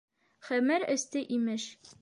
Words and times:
Хәмер 0.47 0.87
эсте, 0.95 1.25
имеш... 1.39 1.71